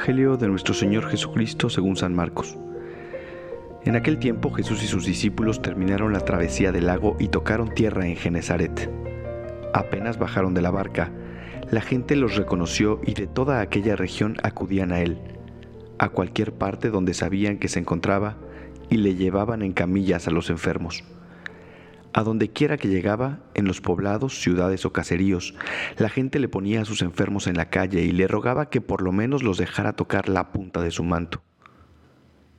[0.00, 2.56] Evangelio de nuestro Señor Jesucristo según San Marcos.
[3.84, 8.06] En aquel tiempo Jesús y sus discípulos terminaron la travesía del lago y tocaron tierra
[8.06, 8.90] en Genezaret.
[9.74, 11.12] Apenas bajaron de la barca,
[11.70, 15.18] la gente los reconoció y de toda aquella región acudían a él,
[15.98, 18.38] a cualquier parte donde sabían que se encontraba,
[18.88, 21.04] y le llevaban en camillas a los enfermos.
[22.12, 25.54] A donde quiera que llegaba, en los poblados, ciudades o caseríos,
[25.96, 29.02] la gente le ponía a sus enfermos en la calle y le rogaba que por
[29.02, 31.42] lo menos los dejara tocar la punta de su manto.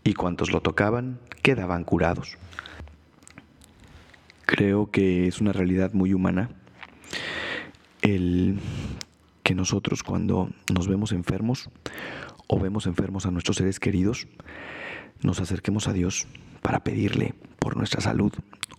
[0.04, 2.38] Y cuantos lo tocaban, quedaban curados.
[4.46, 6.50] Creo que es una realidad muy humana
[8.02, 8.60] el
[9.44, 11.70] que nosotros cuando nos vemos enfermos
[12.48, 14.28] o vemos enfermos a nuestros seres queridos,
[15.22, 16.28] nos acerquemos a Dios
[16.62, 18.34] para pedirle por nuestra salud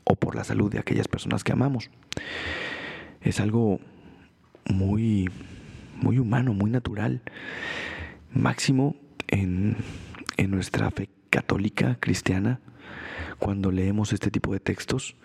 [0.05, 1.91] o por la salud de aquellas personas que amamos.
[3.21, 3.81] Es algo
[4.69, 5.31] muy,
[6.01, 7.23] muy humano, muy natural,
[8.33, 8.97] máximo
[9.29, 9.77] en,
[10.37, 12.61] en nuestra fe católica, cristiana,
[13.39, 15.17] cuando leemos este tipo de textos,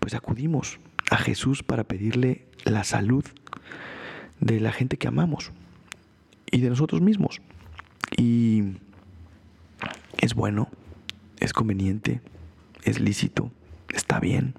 [0.00, 0.78] pues acudimos
[1.10, 3.24] a Jesús para pedirle la salud
[4.40, 5.52] de la gente que amamos
[6.50, 7.40] y de nosotros mismos.
[8.16, 8.62] Y
[10.18, 10.68] es bueno,
[11.40, 12.20] es conveniente,
[12.82, 13.50] es lícito,
[13.88, 14.54] está bien.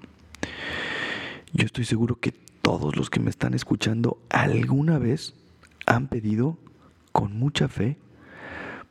[1.52, 5.34] Yo estoy seguro que todos los que me están escuchando alguna vez
[5.86, 6.58] han pedido
[7.12, 7.96] con mucha fe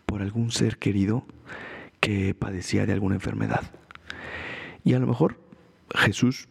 [0.05, 1.25] por algún ser querido
[1.99, 3.71] que padecía de alguna enfermedad.
[4.83, 5.39] Y a lo mejor
[5.93, 6.47] Jesús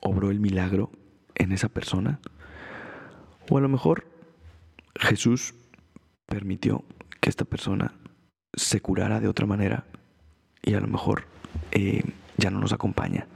[0.00, 0.90] obró el milagro
[1.34, 2.20] en esa persona.
[3.48, 4.06] O a lo mejor
[4.98, 5.54] Jesús
[6.26, 6.84] permitió
[7.20, 7.94] que esta persona
[8.54, 9.84] se curara de otra manera
[10.62, 11.24] y a lo mejor
[11.70, 12.02] eh,
[12.38, 13.26] ya no nos acompaña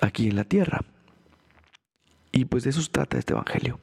[0.00, 0.84] aquí en la tierra.
[2.32, 3.80] Y pues de eso trata este Evangelio.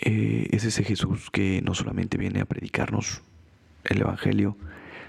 [0.00, 3.22] Eh, es ese Jesús que no solamente viene a predicarnos
[3.84, 4.56] el Evangelio,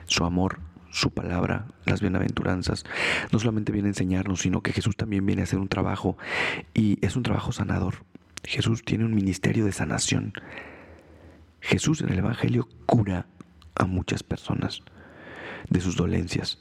[0.05, 0.59] su amor,
[0.91, 2.85] su palabra, las bienaventuranzas,
[3.31, 6.17] no solamente viene a enseñarnos, sino que Jesús también viene a hacer un trabajo
[6.73, 8.06] y es un trabajo sanador.
[8.44, 10.33] Jesús tiene un ministerio de sanación.
[11.61, 13.27] Jesús en el Evangelio cura
[13.75, 14.81] a muchas personas
[15.69, 16.57] de sus dolencias,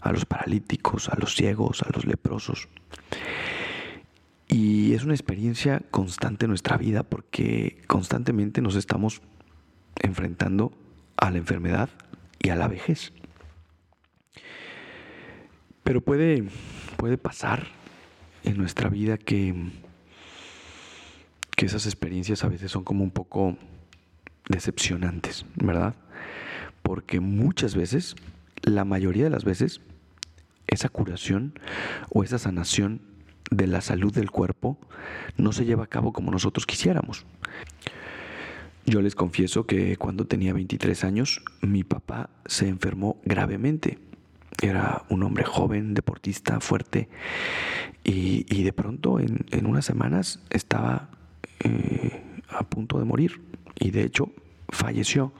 [0.00, 2.68] a los paralíticos, a los ciegos, a los leprosos.
[4.48, 9.20] Y es una experiencia constante en nuestra vida porque constantemente nos estamos
[10.00, 10.72] enfrentando
[11.16, 11.90] a la enfermedad
[12.38, 13.12] y a la vejez.
[15.82, 16.44] Pero puede,
[16.96, 17.66] puede pasar
[18.44, 19.54] en nuestra vida que,
[21.56, 23.56] que esas experiencias a veces son como un poco
[24.48, 25.94] decepcionantes, ¿verdad?
[26.82, 28.16] Porque muchas veces,
[28.62, 29.80] la mayoría de las veces,
[30.66, 31.58] esa curación
[32.10, 33.00] o esa sanación
[33.50, 34.78] de la salud del cuerpo
[35.36, 37.24] no se lleva a cabo como nosotros quisiéramos.
[38.84, 43.98] Yo les confieso que cuando tenía 23 años, mi papá se enfermó gravemente
[44.60, 47.08] era un hombre joven, deportista, fuerte,
[48.04, 51.10] y, de pronto en, unas semanas estaba
[51.62, 53.40] eh, a punto de morir,
[53.78, 54.32] y de hecho
[54.68, 55.32] falleció.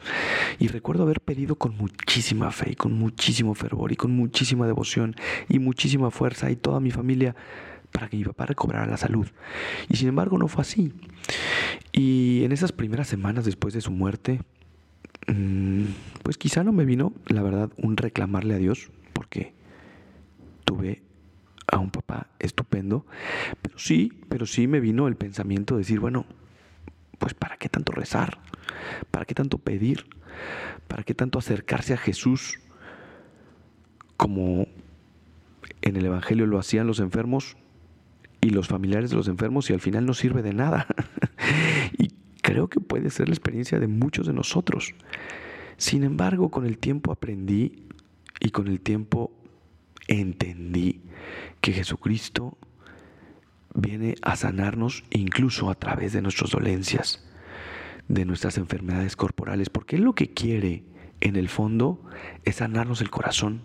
[0.59, 5.15] Y recuerdo haber pedido con muchísima fe, y con muchísimo fervor, y con muchísima devoción,
[5.49, 7.34] y muchísima fuerza, y toda mi familia,
[7.93, 9.27] para que mi papá recobrara la salud.
[9.88, 10.93] Y sin embargo no fue así.
[11.93, 14.41] Y en esas primeras semanas después de su muerte,
[15.27, 15.84] mm,
[16.22, 19.53] pues quizá no me vino, la verdad, un reclamarle a Dios, porque
[20.65, 21.03] tuve
[21.71, 23.05] a un papá estupendo,
[23.62, 26.25] pero sí, pero sí me vino el pensamiento de decir, bueno,
[27.19, 28.39] pues ¿para qué tanto rezar?
[29.11, 30.06] ¿Para qué tanto pedir?
[30.87, 32.61] ¿Para qué tanto acercarse a Jesús
[34.17, 34.67] como
[35.83, 37.56] en el Evangelio lo hacían los enfermos
[38.41, 40.87] y los familiares de los enfermos y al final no sirve de nada?
[41.99, 42.12] y
[42.43, 44.94] creo que puede ser la experiencia de muchos de nosotros.
[45.76, 47.85] Sin embargo, con el tiempo aprendí
[48.41, 49.32] y con el tiempo
[50.09, 51.03] entendí
[51.61, 52.56] que Jesucristo
[53.81, 57.25] viene a sanarnos incluso a través de nuestras dolencias,
[58.09, 60.85] de nuestras enfermedades corporales, porque Él lo que quiere
[61.21, 62.03] en el fondo
[62.45, 63.63] es sanarnos el corazón,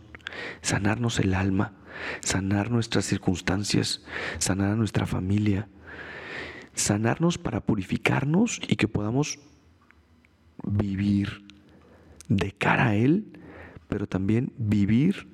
[0.62, 1.74] sanarnos el alma,
[2.22, 4.04] sanar nuestras circunstancias,
[4.40, 5.68] sanar a nuestra familia,
[6.74, 9.40] sanarnos para purificarnos y que podamos
[10.64, 11.46] vivir
[12.30, 13.34] de cara a Él
[13.94, 15.28] pero también vivir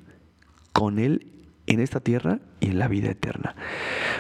[0.74, 1.32] con Él
[1.66, 3.56] en esta tierra y en la vida eterna.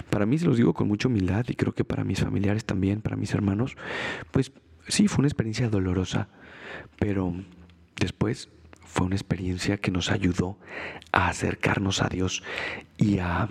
[0.09, 3.01] Para mí, se los digo con mucha humildad y creo que para mis familiares también,
[3.01, 3.75] para mis hermanos,
[4.31, 4.51] pues
[4.87, 6.29] sí, fue una experiencia dolorosa,
[6.97, 7.33] pero
[7.99, 8.49] después
[8.85, 10.57] fue una experiencia que nos ayudó
[11.11, 12.43] a acercarnos a Dios
[12.97, 13.49] y a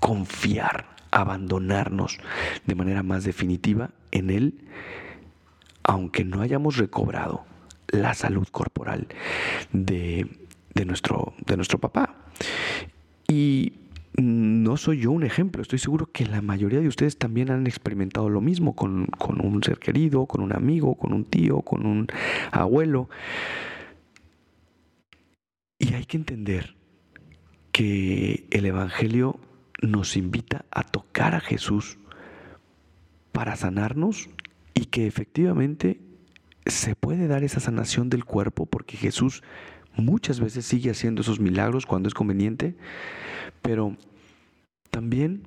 [0.00, 2.18] confiar, abandonarnos
[2.66, 4.64] de manera más definitiva en Él
[5.88, 7.46] aunque no hayamos recobrado
[7.88, 9.08] la salud corporal
[9.72, 10.28] de,
[10.84, 12.14] nuestro, de nuestro papá.
[13.26, 13.72] Y
[14.16, 18.28] no soy yo un ejemplo, estoy seguro que la mayoría de ustedes también han experimentado
[18.28, 22.08] lo mismo con, un ser querido, con un amigo, con un tío, con un
[22.50, 23.08] abuelo.
[25.78, 26.76] Y hay que entender
[27.70, 29.38] que el Evangelio
[29.82, 31.98] nos invita a tocar a Jesús
[33.30, 34.28] para sanarnos
[34.74, 36.00] y que efectivamente
[36.66, 39.42] se puede dar esa sanación del cuerpo porque Jesús
[39.98, 42.76] muchas veces sigue haciendo esos milagros cuando es conveniente,
[43.62, 43.96] pero
[44.90, 45.42] también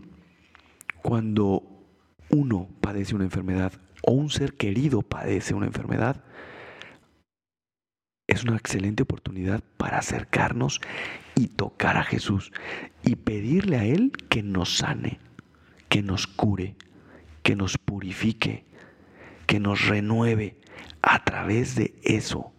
[1.01, 1.63] cuando
[2.29, 6.23] uno padece una enfermedad o un ser querido padece una enfermedad,
[8.27, 10.79] es una excelente oportunidad para acercarnos
[11.35, 12.51] y tocar a Jesús
[13.03, 15.19] y pedirle a Él que nos sane,
[15.89, 16.75] que nos cure,
[17.43, 18.65] que nos purifique,
[19.47, 20.57] que nos renueve
[21.01, 22.53] a través de eso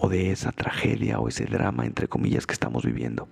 [0.00, 3.28] o de esa tragedia o ese drama, entre comillas, que estamos viviendo.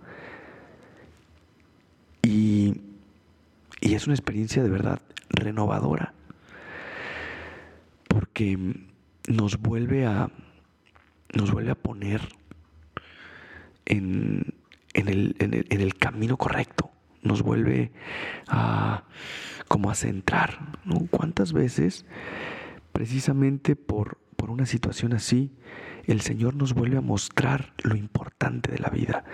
[2.22, 2.80] Y,
[3.80, 6.12] y es una experiencia de verdad renovadora,
[8.08, 8.58] porque
[9.28, 10.30] nos vuelve a
[11.34, 12.20] nos vuelve a poner
[13.84, 14.54] en,
[14.94, 16.90] el, camino correcto,
[17.22, 17.92] nos vuelve
[18.48, 19.04] a
[19.68, 20.58] como a centrar.
[21.10, 22.06] ¿Cuántas veces,
[22.96, 25.52] precisamente por, por una situación así,
[26.06, 29.24] el Señor nos vuelve a mostrar lo importante de la vida,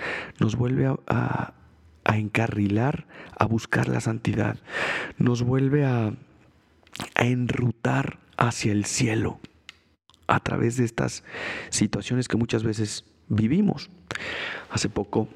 [0.40, 1.54] nos vuelve a,
[2.04, 3.06] a encarrilar,
[3.38, 4.58] a buscar la santidad,
[5.16, 6.12] nos vuelve a,
[7.14, 9.38] a enrutar hacia el cielo
[10.26, 11.22] a través de estas
[11.70, 13.90] situaciones que muchas veces vivimos.
[14.70, 15.28] Hace poco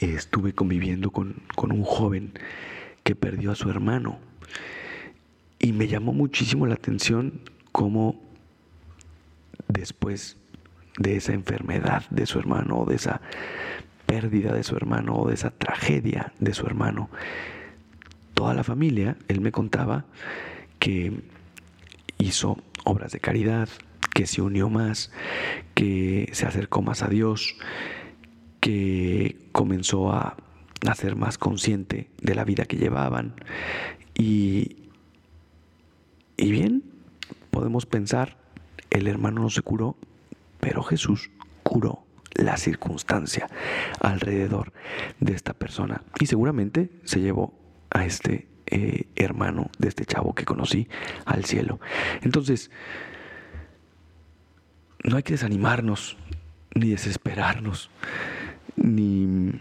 [0.00, 2.32] eh, estuve conviviendo con, un joven
[3.04, 4.18] que perdió a su hermano
[5.62, 8.20] y me llamó muchísimo la atención cómo
[9.68, 10.36] después
[10.98, 13.22] de esa enfermedad de su hermano o de esa
[14.04, 17.08] pérdida de su hermano o de esa tragedia de su hermano,
[18.34, 20.04] toda la familia, él me contaba
[20.78, 21.22] que
[22.18, 23.68] hizo obras de caridad,
[24.12, 25.12] que se unió más,
[25.74, 27.56] que se acercó más a Dios,
[28.60, 30.36] que comenzó a,
[30.96, 33.34] ser más consciente de la vida que llevaban.
[34.18, 34.81] Y,
[36.36, 36.82] y bien,
[37.50, 38.36] podemos pensar,
[38.90, 39.96] el hermano no se curó,
[40.60, 41.30] pero Jesús
[41.62, 43.48] curó la circunstancia
[44.00, 44.72] alrededor
[45.20, 46.02] de esta persona.
[46.20, 47.54] Y seguramente se llevó
[47.90, 50.88] a este eh, hermano de este chavo que conocí
[51.24, 51.80] al cielo.
[52.22, 52.70] Entonces,
[55.04, 56.16] no hay que desanimarnos,
[56.74, 57.90] ni desesperarnos,
[58.76, 59.52] ni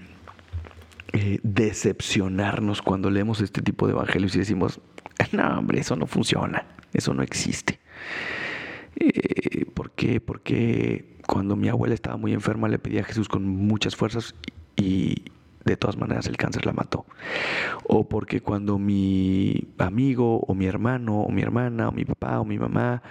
[1.13, 4.79] eh, decepcionarnos cuando leemos este tipo de evangelios y decimos,
[5.33, 7.79] no, hombre, eso no funciona, eso no existe.
[8.95, 10.19] Eh, ¿Por qué?
[10.19, 14.35] Porque cuando mi abuela estaba muy enferma le pedí a Jesús con muchas fuerzas
[14.75, 15.23] y
[15.65, 17.05] de todas maneras el cáncer la mató.
[17.87, 22.45] O porque cuando mi amigo o mi hermano o mi hermana o mi papá o
[22.45, 23.01] mi mamá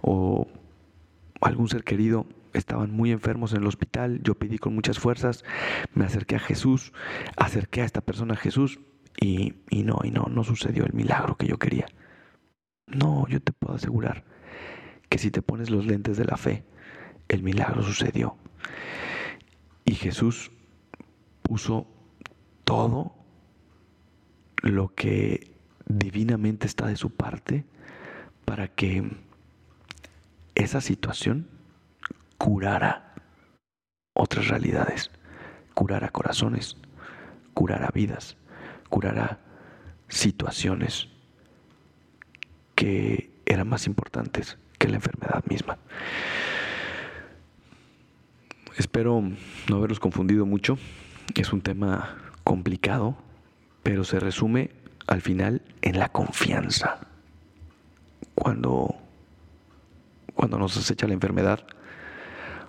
[0.00, 0.48] o
[1.40, 5.44] algún ser querido estaban muy enfermos en el hospital, yo pedí con muchas fuerzas,
[5.94, 6.92] me acerqué a Jesús,
[7.36, 8.80] acerqué a esta persona a Jesús
[9.20, 11.86] y, y no, y no, no sucedió el milagro que yo quería.
[12.86, 14.24] No, yo te puedo asegurar
[15.08, 16.64] que si te pones los lentes de la fe,
[17.28, 18.36] el milagro sucedió.
[19.84, 20.50] Y Jesús
[21.42, 21.86] puso
[22.64, 23.14] todo
[24.62, 25.52] lo que
[25.86, 27.64] divinamente está de su parte
[28.44, 29.10] para que
[30.54, 31.48] esa situación
[32.38, 33.14] curara
[34.14, 35.10] otras realidades,
[35.74, 36.76] curara corazones,
[37.54, 38.36] curara vidas,
[38.92, 39.38] curara
[40.08, 41.08] situaciones
[42.74, 45.78] que eran más importantes que la enfermedad misma.
[48.76, 49.22] Espero
[49.70, 50.76] no haberlos confundido mucho.
[51.34, 53.16] Es un tema complicado,
[53.82, 54.70] pero se resume
[55.06, 57.00] al final en la confianza.
[58.34, 58.96] Cuando
[60.34, 61.64] cuando nos acecha la enfermedad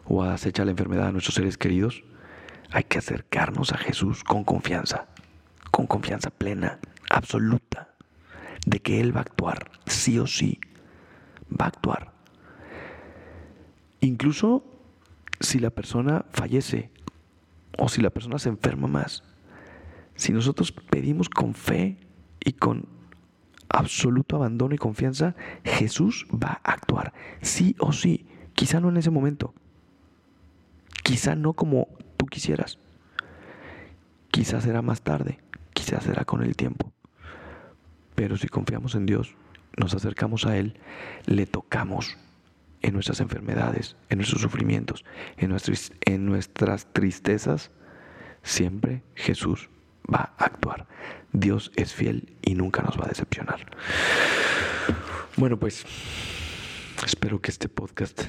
[0.05, 2.03] o acecha la enfermedad a nuestros seres queridos,
[2.71, 5.07] hay que acercarnos a Jesús con confianza,
[5.73, 6.77] con confianza plena,
[7.09, 7.95] absoluta,
[8.67, 10.59] de que Él va a actuar, sí o sí,
[11.49, 12.13] va a actuar.
[13.99, 14.63] Incluso
[15.39, 16.91] si la persona fallece
[17.75, 19.23] o si la persona se enferma más,
[20.13, 21.97] si nosotros pedimos con fe
[22.39, 22.87] y con
[23.67, 29.09] absoluto abandono y confianza, Jesús va a actuar, sí o sí, quizá no en ese
[29.09, 29.55] momento,
[31.01, 32.77] quizá no como tú quisieras,
[34.29, 35.39] quizá será más tarde,
[35.83, 36.93] quizá será con el tiempo,
[38.15, 39.35] pero si confiamos en Dios
[39.75, 40.79] nos acercamos a Él,
[41.25, 42.17] le tocamos
[42.81, 45.03] en nuestras enfermedades, en nuestros sufrimientos,
[45.37, 47.71] en nuestras, en nuestras tristezas,
[48.43, 49.69] siempre Jesús
[50.11, 50.87] va a actuar.
[51.33, 53.65] Dios es fiel y nunca nos va a decepcionar.
[55.35, 55.85] Bueno, pues
[57.05, 58.23] espero que este podcast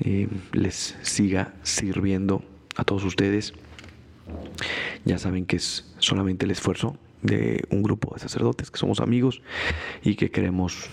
[0.00, 2.44] eh, les siga sirviendo
[2.76, 3.54] a todos ustedes.
[5.04, 9.42] Ya saben que es solamente el esfuerzo de un grupo de sacerdotes que somos amigos
[10.02, 10.90] y que queremos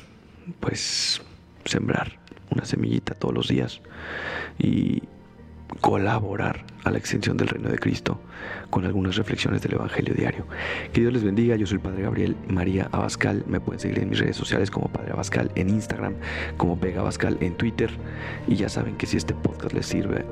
[0.59, 1.21] pues
[1.65, 3.81] sembrar una semillita todos los días
[4.57, 5.03] y
[5.81, 8.19] colaborar a la extensión del reino de Cristo
[8.69, 10.45] con algunas reflexiones del Evangelio diario.
[10.93, 14.09] Que Dios les bendiga, yo soy el Padre Gabriel María Abascal, me pueden seguir en
[14.09, 16.15] mis redes sociales como Padre Abascal en Instagram,
[16.55, 17.89] como Vega Abascal en Twitter.
[18.47, 20.25] Y ya saben que si este podcast les sirve,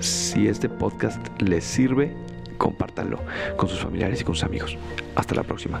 [0.00, 2.14] si este podcast les sirve,
[2.56, 3.20] compártanlo
[3.56, 4.76] con sus familiares y con sus amigos.
[5.14, 5.80] Hasta la próxima.